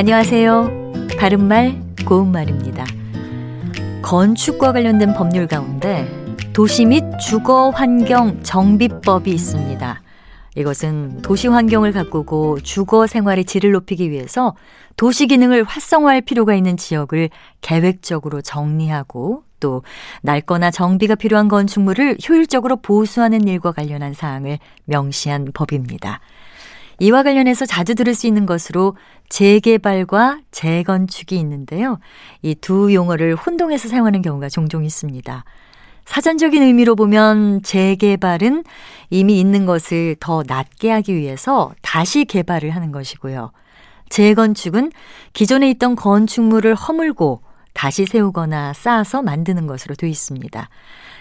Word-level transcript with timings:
안녕하세요. 0.00 1.08
바른말, 1.18 1.78
고운말입니다. 2.06 2.86
건축과 4.00 4.72
관련된 4.72 5.12
법률 5.12 5.46
가운데 5.46 6.08
도시 6.54 6.86
및 6.86 7.04
주거 7.18 7.68
환경 7.68 8.42
정비법이 8.42 9.30
있습니다. 9.30 10.00
이것은 10.56 11.20
도시 11.20 11.48
환경을 11.48 11.92
가꾸고 11.92 12.60
주거 12.60 13.06
생활의 13.06 13.44
질을 13.44 13.72
높이기 13.72 14.10
위해서 14.10 14.56
도시 14.96 15.26
기능을 15.26 15.64
활성화할 15.64 16.22
필요가 16.22 16.54
있는 16.54 16.78
지역을 16.78 17.28
계획적으로 17.60 18.40
정리하고 18.40 19.44
또 19.60 19.82
낡거나 20.22 20.70
정비가 20.70 21.14
필요한 21.14 21.48
건축물을 21.48 22.16
효율적으로 22.26 22.76
보수하는 22.76 23.46
일과 23.46 23.70
관련한 23.70 24.14
사항을 24.14 24.60
명시한 24.86 25.48
법입니다. 25.52 26.20
이와 27.00 27.22
관련해서 27.22 27.66
자주 27.66 27.94
들을 27.94 28.14
수 28.14 28.26
있는 28.26 28.46
것으로 28.46 28.96
재개발과 29.30 30.40
재건축이 30.50 31.36
있는데요. 31.38 31.98
이 32.42 32.54
두 32.54 32.92
용어를 32.92 33.34
혼동해서 33.34 33.88
사용하는 33.88 34.22
경우가 34.22 34.48
종종 34.50 34.84
있습니다. 34.84 35.44
사전적인 36.04 36.62
의미로 36.62 36.96
보면 36.96 37.62
재개발은 37.62 38.64
이미 39.08 39.40
있는 39.40 39.64
것을 39.64 40.16
더 40.20 40.42
낫게 40.46 40.90
하기 40.90 41.14
위해서 41.14 41.72
다시 41.82 42.24
개발을 42.24 42.70
하는 42.70 42.92
것이고요. 42.92 43.50
재건축은 44.10 44.90
기존에 45.32 45.70
있던 45.70 45.96
건축물을 45.96 46.74
허물고 46.74 47.42
다시 47.80 48.04
세우거나 48.04 48.74
쌓아서 48.74 49.22
만드는 49.22 49.66
것으로 49.66 49.94
되어 49.94 50.10
있습니다. 50.10 50.68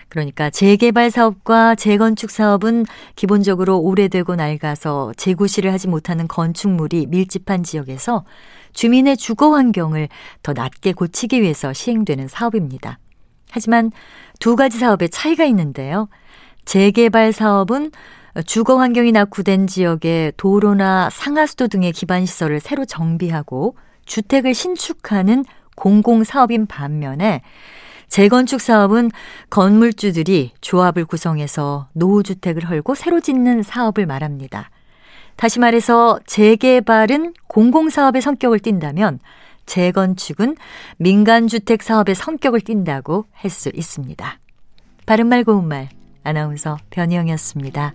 그러니까 0.10 0.50
재개발 0.50 1.10
사업과 1.10 1.76
재건축 1.76 2.30
사업은 2.30 2.86
기본적으로 3.16 3.80
오래되고 3.80 4.36
낡아서 4.36 5.14
재구시를 5.16 5.72
하지 5.72 5.88
못하는 5.88 6.28
건축물이 6.28 7.06
밀집한 7.08 7.64
지역에서 7.64 8.26
주민의 8.74 9.16
주거 9.16 9.54
환경을 9.54 10.10
더 10.44 10.52
낮게 10.52 10.92
고치기 10.92 11.42
위해서 11.42 11.72
시행되는 11.72 12.28
사업입니다. 12.28 13.00
하지만 13.52 13.94
두 14.42 14.58
가지 14.58 14.80
사업의 14.80 15.12
차이가 15.12 15.46
있는데요. 15.46 16.10
재개발 16.66 17.32
사업은 17.32 17.92
주거 18.46 18.78
환경이 18.78 19.14
낙후된 19.14 19.68
지역에 19.68 20.34
도로나 20.36 21.10
상하수도 21.10 21.70
등의 21.70 21.94
기반 21.94 22.26
시설을 22.26 22.60
새로 22.60 22.84
정비하고 22.84 23.78
주택을 24.06 24.54
신축하는 24.54 25.46
공공 25.80 26.26
사업인 26.26 26.66
반면에 26.66 27.42
재건축 28.10 28.60
사업은 28.60 29.12
건물주들이 29.50 30.52
조합을 30.60 31.06
구성해서 31.06 31.88
노후주택을 31.94 32.70
헐고 32.70 32.96
새로 32.96 33.22
짓는 33.22 33.64
사업을 33.64 34.06
말합니다. 34.06 34.72
다시 35.38 35.60
말해서 35.60 36.20
재개발은 36.26 37.34
공공사업의 37.48 38.22
성격을 38.22 38.60
띈다면 38.60 39.20
재건축은 39.66 40.58
민간주택 40.98 41.82
사업의 41.82 42.14
성격을 42.14 42.60
띈다고 42.62 43.26
할 43.32 43.50
수 43.50 43.72
있습니다. 43.74 44.40
바른말 45.06 45.46
고운말 45.46 45.88
아나운서 46.24 46.78
변희영이었습니다. 46.90 47.94